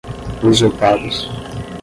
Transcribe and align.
usurpados 0.41 1.29